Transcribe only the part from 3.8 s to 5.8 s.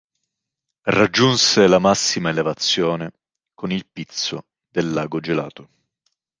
Pizzo del Lago Gelato.